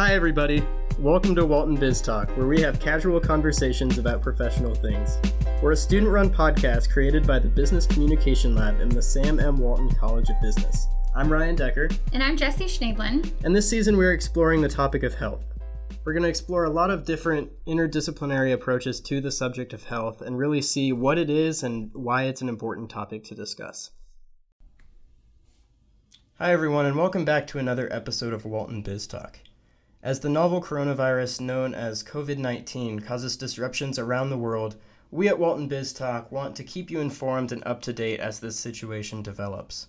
[0.00, 0.66] Hi, everybody.
[0.98, 5.18] Welcome to Walton Biz Talk, where we have casual conversations about professional things.
[5.62, 9.58] We're a student run podcast created by the Business Communication Lab in the Sam M.
[9.58, 10.88] Walton College of Business.
[11.14, 11.90] I'm Ryan Decker.
[12.14, 13.30] And I'm Jesse Schneidlin.
[13.44, 15.44] And this season, we're exploring the topic of health.
[16.02, 20.22] We're going to explore a lot of different interdisciplinary approaches to the subject of health
[20.22, 23.90] and really see what it is and why it's an important topic to discuss.
[26.38, 29.40] Hi, everyone, and welcome back to another episode of Walton Biz Talk.
[30.02, 34.76] As the novel coronavirus known as COVID 19 causes disruptions around the world,
[35.10, 38.40] we at Walton Biz Talk want to keep you informed and up to date as
[38.40, 39.88] this situation develops.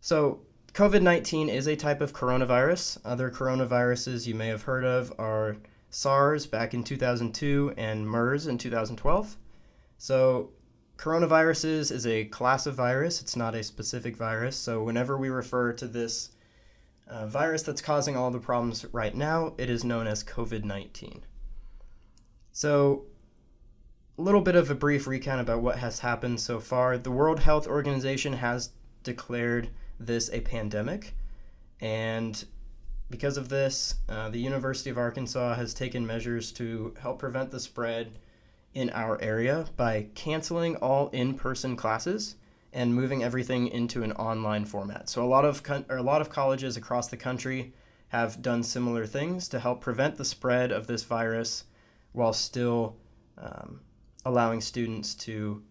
[0.00, 0.40] So,
[0.74, 2.98] COVID 19 is a type of coronavirus.
[3.02, 5.56] Other coronaviruses you may have heard of are
[5.88, 9.38] SARS back in 2002 and MERS in 2012.
[9.96, 10.50] So,
[10.98, 14.56] coronaviruses is a class of virus, it's not a specific virus.
[14.56, 16.31] So, whenever we refer to this
[17.12, 21.24] uh, virus that's causing all the problems right now, it is known as COVID 19.
[22.52, 23.04] So,
[24.18, 26.96] a little bit of a brief recount about what has happened so far.
[26.96, 28.70] The World Health Organization has
[29.02, 29.68] declared
[30.00, 31.14] this a pandemic,
[31.80, 32.44] and
[33.10, 37.60] because of this, uh, the University of Arkansas has taken measures to help prevent the
[37.60, 38.12] spread
[38.72, 42.36] in our area by canceling all in person classes
[42.72, 45.08] and moving everything into an online format.
[45.08, 47.72] So a lot of a lot of colleges across the country
[48.08, 51.64] have done similar things to help prevent the spread of this virus
[52.12, 52.96] while still
[53.38, 53.80] um,
[54.24, 55.62] allowing students to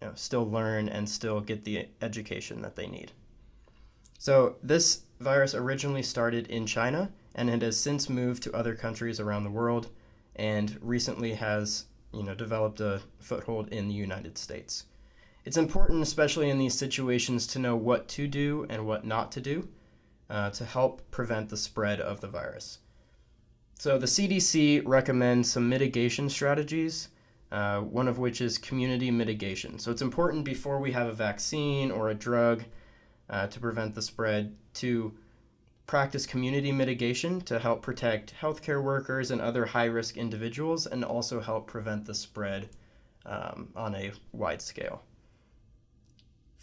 [0.00, 3.12] you know, still learn and still get the education that they need.
[4.18, 9.20] So this virus originally started in China and it has since moved to other countries
[9.20, 9.90] around the world
[10.34, 14.84] and recently has you know developed a foothold in the United States.
[15.46, 19.40] It's important, especially in these situations, to know what to do and what not to
[19.40, 19.68] do
[20.28, 22.80] uh, to help prevent the spread of the virus.
[23.78, 27.10] So, the CDC recommends some mitigation strategies,
[27.52, 29.78] uh, one of which is community mitigation.
[29.78, 32.64] So, it's important before we have a vaccine or a drug
[33.30, 35.16] uh, to prevent the spread to
[35.86, 41.40] practice community mitigation to help protect healthcare workers and other high risk individuals and also
[41.40, 42.68] help prevent the spread
[43.24, 45.04] um, on a wide scale.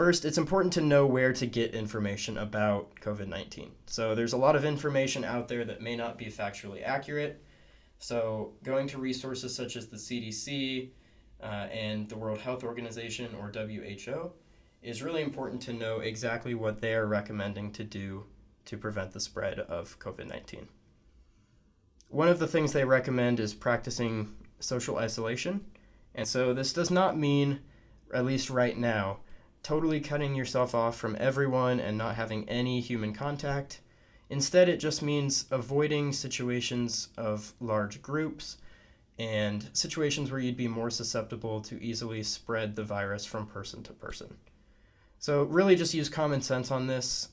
[0.00, 3.70] First, it's important to know where to get information about COVID 19.
[3.84, 7.44] So, there's a lot of information out there that may not be factually accurate.
[7.98, 10.88] So, going to resources such as the CDC
[11.42, 14.32] uh, and the World Health Organization or WHO
[14.80, 18.24] is really important to know exactly what they are recommending to do
[18.64, 20.66] to prevent the spread of COVID 19.
[22.08, 25.66] One of the things they recommend is practicing social isolation.
[26.14, 27.60] And so, this does not mean,
[28.14, 29.18] at least right now,
[29.62, 33.80] totally cutting yourself off from everyone and not having any human contact.
[34.28, 38.58] Instead, it just means avoiding situations of large groups
[39.18, 43.92] and situations where you'd be more susceptible to easily spread the virus from person to
[43.92, 44.36] person.
[45.18, 47.28] So, really, just use common sense on this.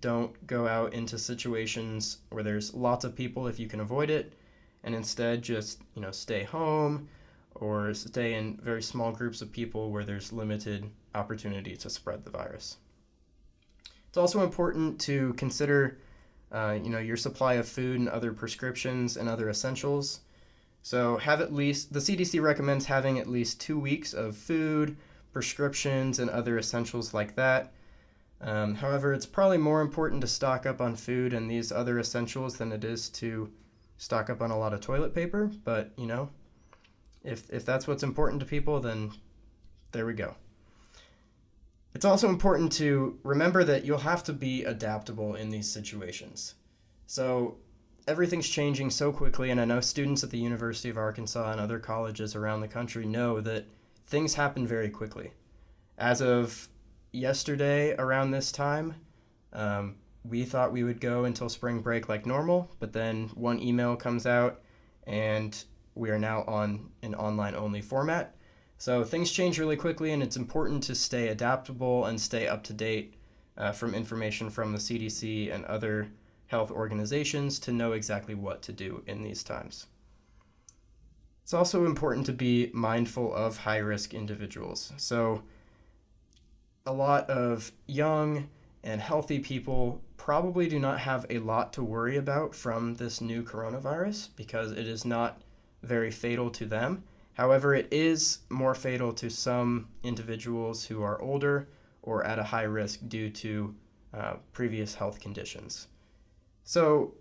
[0.00, 4.32] Don't go out into situations where there's lots of people if you can avoid it,
[4.82, 7.08] and instead just, you know, stay home
[7.54, 12.30] or stay in very small groups of people where there's limited opportunity to spread the
[12.30, 12.76] virus.
[14.08, 15.98] It's also important to consider,
[16.50, 20.20] uh, you know, your supply of food and other prescriptions and other essentials.
[20.82, 24.96] So have at least the CDC recommends having at least two weeks of food,
[25.32, 27.72] prescriptions, and other essentials like that.
[28.40, 32.56] Um, however, it's probably more important to stock up on food and these other essentials
[32.56, 33.52] than it is to
[33.98, 35.50] stock up on a lot of toilet paper.
[35.64, 36.30] But you know,
[37.22, 39.12] if if that's what's important to people, then
[39.92, 40.34] there we go.
[41.94, 46.54] It's also important to remember that you'll have to be adaptable in these situations.
[47.06, 47.56] So,
[48.06, 51.78] everything's changing so quickly, and I know students at the University of Arkansas and other
[51.78, 53.66] colleges around the country know that
[54.06, 55.32] things happen very quickly.
[55.98, 56.68] As of
[57.12, 58.94] yesterday, around this time,
[59.52, 63.96] um, we thought we would go until spring break like normal, but then one email
[63.96, 64.62] comes out,
[65.06, 68.34] and we are now on an online only format.
[68.80, 72.72] So things change really quickly, and it's important to stay adaptable and stay up to
[72.72, 73.12] date
[73.58, 76.08] uh, from information from the CDC and other
[76.46, 79.84] health organizations to know exactly what to do in these times.
[81.42, 84.94] It's also important to be mindful of high risk individuals.
[84.96, 85.42] So,
[86.86, 88.48] a lot of young
[88.82, 93.42] and healthy people probably do not have a lot to worry about from this new
[93.42, 95.42] coronavirus because it is not
[95.82, 97.04] very fatal to them
[97.40, 101.70] However, it is more fatal to some individuals who are older
[102.02, 103.74] or at a high risk due to
[104.12, 105.86] uh, previous health conditions.
[106.64, 107.14] So,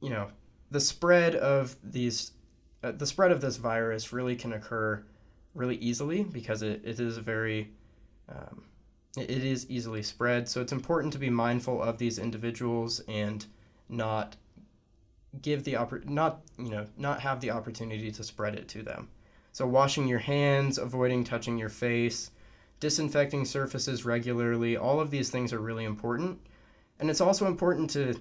[0.00, 0.28] you know,
[0.70, 2.30] the spread of these,
[2.84, 5.04] uh, the spread of this virus really can occur
[5.54, 7.72] really easily because it, it is very,
[8.28, 8.62] um,
[9.16, 10.48] it, it is easily spread.
[10.48, 13.44] So it's important to be mindful of these individuals and
[13.88, 14.36] not
[15.42, 19.08] give the oppor- not you know not have the opportunity to spread it to them.
[19.52, 22.30] So washing your hands, avoiding touching your face,
[22.80, 26.38] disinfecting surfaces regularly, all of these things are really important.
[27.00, 28.20] And it's also important to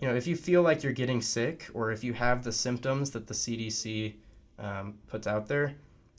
[0.00, 3.10] you know, if you feel like you're getting sick or if you have the symptoms
[3.12, 4.14] that the CDC
[4.58, 5.76] um, puts out there,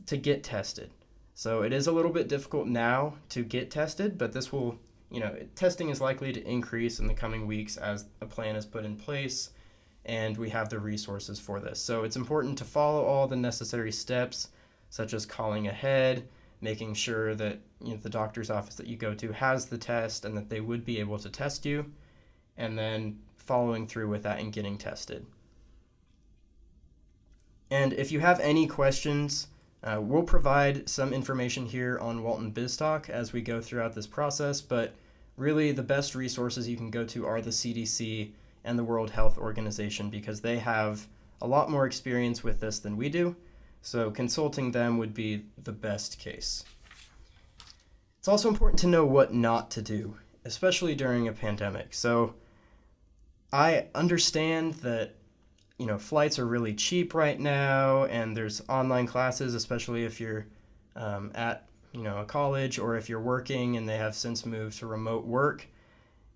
[0.07, 0.89] to get tested.
[1.33, 4.79] So it is a little bit difficult now to get tested, but this will,
[5.11, 8.65] you know, testing is likely to increase in the coming weeks as a plan is
[8.65, 9.51] put in place
[10.07, 11.79] and we have the resources for this.
[11.79, 14.49] So it's important to follow all the necessary steps,
[14.89, 16.27] such as calling ahead,
[16.61, 20.25] making sure that you know, the doctor's office that you go to has the test
[20.25, 21.91] and that they would be able to test you,
[22.55, 25.25] and then following through with that and getting tested.
[27.69, 29.47] And if you have any questions,
[29.83, 34.61] uh, we'll provide some information here on Walton BizTalk as we go throughout this process,
[34.61, 34.95] but
[35.35, 38.31] really the best resources you can go to are the CDC
[38.67, 41.07] and the World Health Organization because they have
[41.41, 43.35] a lot more experience with this than we do.
[43.81, 46.63] So consulting them would be the best case.
[48.19, 51.93] It's also important to know what not to do, especially during a pandemic.
[51.93, 52.35] So
[53.53, 55.15] I understand that
[55.77, 60.47] you know flights are really cheap right now, and there's online classes, especially if you're
[60.95, 64.79] um, at you know a college or if you're working and they have since moved
[64.79, 65.67] to remote work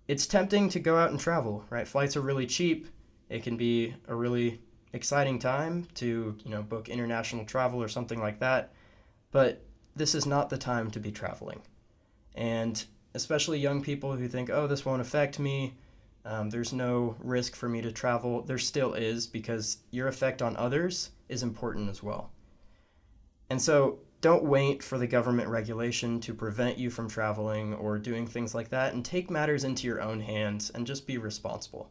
[0.08, 1.86] it's tempting to go out and travel, right?
[1.86, 2.88] Flights are really cheap.
[3.28, 4.60] It can be a really
[4.92, 8.72] exciting time to, you know, book international travel or something like that.
[9.30, 9.64] But
[9.96, 11.62] this is not the time to be traveling.
[12.34, 12.84] And
[13.14, 15.74] especially young people who think, oh, this won't affect me.
[16.24, 18.42] Um, there's no risk for me to travel.
[18.42, 22.30] There still is because your effect on others is important as well.
[23.50, 28.24] And so don't wait for the government regulation to prevent you from traveling or doing
[28.24, 31.90] things like that and take matters into your own hands and just be responsible.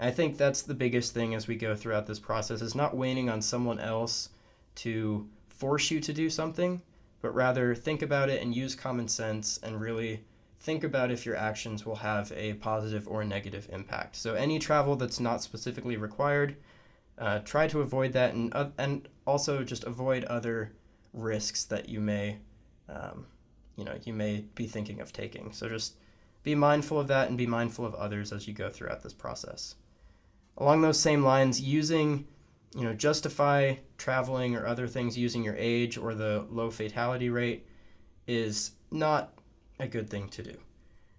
[0.00, 3.28] I think that's the biggest thing as we go throughout this process is not waiting
[3.28, 4.30] on someone else
[4.76, 6.80] to force you to do something,
[7.20, 10.24] but rather think about it and use common sense and really
[10.56, 14.16] think about if your actions will have a positive or negative impact.
[14.16, 16.56] So any travel that's not specifically required,
[17.18, 20.72] uh, try to avoid that and uh, and also just avoid other
[21.12, 22.38] risks that you may,
[22.88, 23.26] um,
[23.76, 25.52] you know, you may be thinking of taking.
[25.52, 25.96] So just
[26.42, 29.76] be mindful of that and be mindful of others as you go throughout this process.
[30.58, 32.26] Along those same lines, using,
[32.74, 37.66] you know, justify traveling or other things using your age or the low fatality rate
[38.26, 39.32] is not
[39.78, 40.56] a good thing to do.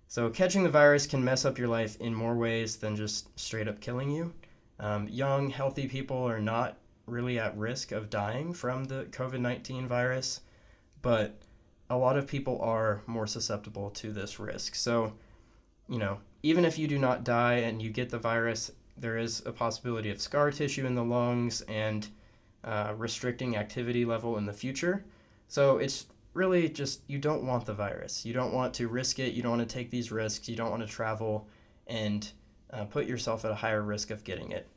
[0.07, 3.67] So, catching the virus can mess up your life in more ways than just straight
[3.67, 4.33] up killing you.
[4.79, 9.88] Um, young, healthy people are not really at risk of dying from the COVID 19
[9.88, 10.41] virus,
[11.01, 11.41] but
[11.89, 14.75] a lot of people are more susceptible to this risk.
[14.75, 15.13] So,
[15.88, 19.44] you know, even if you do not die and you get the virus, there is
[19.45, 22.07] a possibility of scar tissue in the lungs and
[22.63, 25.05] uh, restricting activity level in the future.
[25.47, 28.25] So it's really just you don't want the virus.
[28.25, 29.33] You don't want to risk it.
[29.33, 30.48] You don't want to take these risks.
[30.48, 31.48] You don't want to travel
[31.88, 32.29] and
[32.72, 34.67] uh, put yourself at a higher risk of getting it.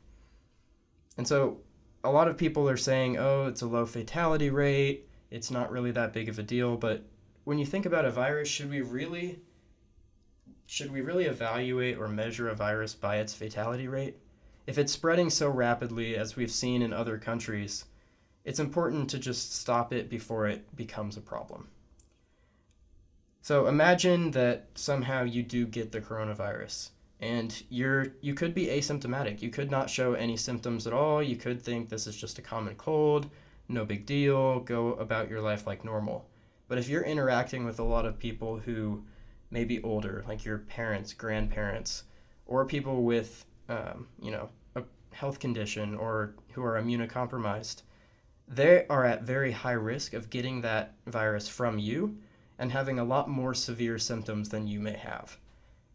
[1.17, 1.59] And so
[2.07, 5.09] a lot of people are saying, oh, it's a low fatality rate.
[5.29, 6.77] It's not really that big of a deal.
[6.77, 7.03] But
[7.43, 9.39] when you think about a virus, should we really
[10.65, 14.17] should we really evaluate or measure a virus by its fatality rate?
[14.65, 17.85] If it's spreading so rapidly as we've seen in other countries,
[18.43, 21.69] it's important to just stop it before it becomes a problem.
[23.41, 29.41] So imagine that somehow you do get the coronavirus and you're you could be asymptomatic.
[29.41, 31.21] You could not show any symptoms at all.
[31.21, 33.29] You could think this is just a common cold,
[33.67, 36.29] no big deal, go about your life like normal.
[36.67, 39.03] But if you're interacting with a lot of people who
[39.49, 42.03] may be older, like your parents, grandparents,
[42.45, 47.81] or people with um, you know a health condition or who are immunocompromised,
[48.47, 52.17] they are at very high risk of getting that virus from you
[52.59, 55.37] and having a lot more severe symptoms than you may have.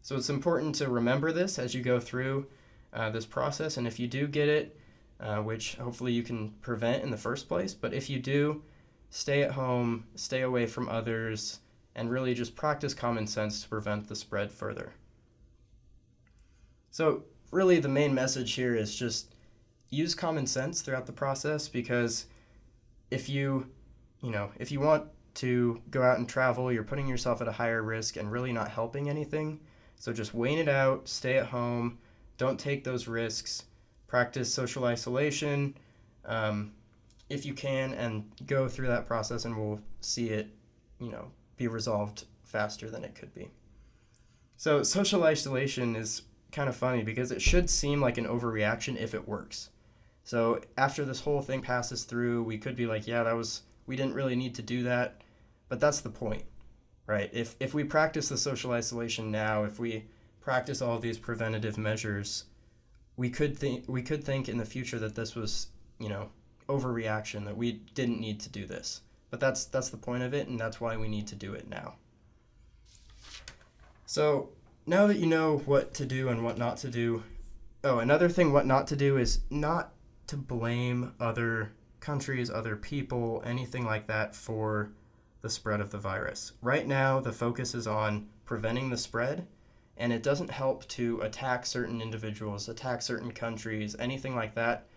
[0.03, 2.45] So it's important to remember this as you go through
[2.91, 3.77] uh, this process.
[3.77, 4.77] And if you do get it,
[5.19, 8.61] uh, which hopefully you can prevent in the first place, but if you do,
[9.09, 11.61] stay at home, stay away from others,
[11.95, 14.91] and really just practice common sense to prevent the spread further.
[16.91, 19.33] So, really, the main message here is just
[19.89, 22.25] use common sense throughout the process because
[23.09, 23.69] if you,
[24.21, 25.05] you know, if you want
[25.35, 28.69] to go out and travel, you're putting yourself at a higher risk and really not
[28.69, 29.61] helping anything
[30.03, 31.97] so just wait it out, stay at home,
[32.37, 33.63] don't take those risks,
[34.05, 35.73] practice social isolation
[36.25, 36.73] um,
[37.29, 40.49] if you can, and go through that process, and we'll see it,
[40.99, 43.49] you know, be resolved faster than it could be.
[44.57, 49.13] So, social isolation is kind of funny because it should seem like an overreaction if
[49.13, 49.69] it works.
[50.25, 53.95] So, after this whole thing passes through, we could be like, yeah, that was, we
[53.95, 55.21] didn't really need to do that.
[55.69, 56.43] But that's the point,
[57.07, 57.29] right?
[57.33, 60.05] If, if we practice the social isolation now, if we
[60.41, 62.45] practice all these preventative measures,
[63.15, 65.67] we could think we could think in the future that this was,
[65.99, 66.29] you know,
[66.67, 69.01] overreaction that we didn't need to do this.
[69.29, 71.69] But that's that's the point of it and that's why we need to do it
[71.69, 71.95] now.
[74.05, 74.49] So,
[74.85, 77.23] now that you know what to do and what not to do,
[77.83, 79.93] oh, another thing what not to do is not
[80.27, 84.91] to blame other countries, other people, anything like that for
[85.43, 86.53] the spread of the virus.
[86.61, 89.45] Right now, the focus is on preventing the spread,
[89.97, 94.87] and it doesn't help to attack certain individuals, attack certain countries, anything like that,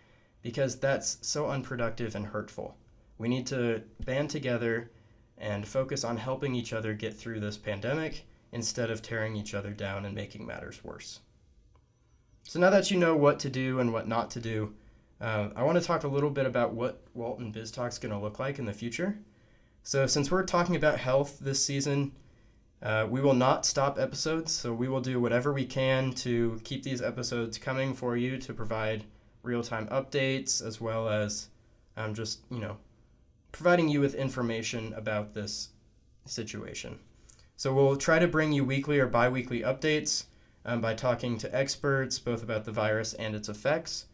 [0.42, 2.76] because that's so unproductive and hurtful.
[3.18, 4.92] We need to band together
[5.36, 9.72] and focus on helping each other get through this pandemic instead of tearing each other
[9.72, 11.20] down and making matters worse.
[12.44, 14.74] So now that you know what to do and what not to do,
[15.20, 18.12] uh, I want to talk a little bit about what Walton Biz Talk is going
[18.12, 19.18] to look like in the future.
[19.86, 22.10] So, since we're talking about health this season,
[22.82, 24.50] uh, we will not stop episodes.
[24.50, 28.52] So, we will do whatever we can to keep these episodes coming for you to
[28.52, 29.04] provide
[29.44, 31.50] real time updates as well as
[31.96, 32.78] um, just, you know,
[33.52, 35.68] providing you with information about this
[36.24, 36.98] situation.
[37.56, 40.24] So, we'll try to bring you weekly or bi weekly updates
[40.64, 44.06] um, by talking to experts both about the virus and its effects.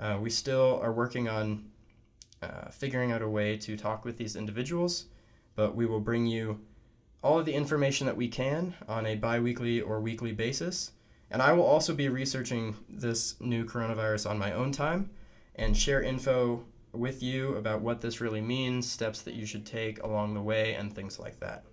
[0.00, 1.70] Uh, we still are working on
[2.42, 5.06] uh, figuring out a way to talk with these individuals,
[5.54, 6.60] but we will bring you
[7.22, 10.92] all of the information that we can on a bi weekly or weekly basis.
[11.30, 15.10] And I will also be researching this new coronavirus on my own time
[15.54, 20.02] and share info with you about what this really means, steps that you should take
[20.02, 21.64] along the way, and things like that.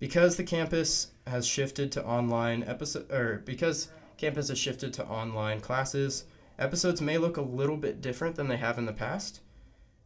[0.00, 5.60] Because the campus has shifted to online episode, or because campus has shifted to online
[5.60, 6.24] classes,
[6.58, 9.40] episodes may look a little bit different than they have in the past.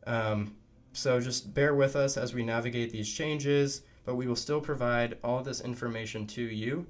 [0.07, 0.57] Um,
[0.93, 5.19] so just bear with us as we navigate these changes, but we will still provide
[5.25, 6.87] all this information to you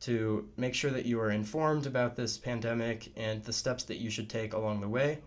[0.00, 4.10] to make sure that you are informed about this pandemic and the steps that you
[4.10, 5.18] should take along the way,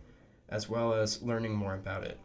[0.50, 2.20] as well as learning more about it.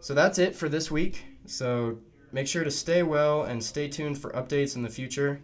[0.00, 1.24] So that's it for this week.
[1.46, 1.98] So
[2.32, 5.40] make sure to stay well and stay tuned for updates in the future.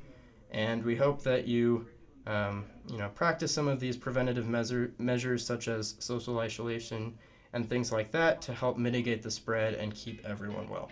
[0.51, 1.87] And we hope that you
[2.27, 7.17] um, you know, practice some of these preventative measure, measures such as social isolation
[7.53, 10.91] and things like that to help mitigate the spread and keep everyone well.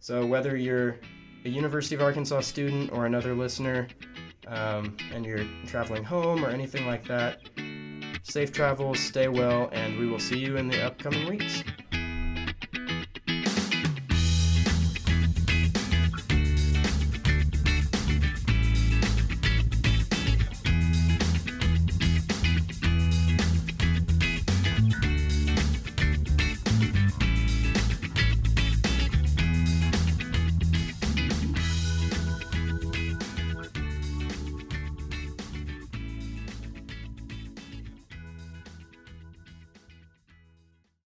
[0.00, 0.98] So whether you're
[1.44, 3.88] a University of Arkansas student or another listener,
[4.46, 7.40] um, and you're traveling home or anything like that,
[8.22, 11.62] safe travels, stay well, and we will see you in the upcoming weeks.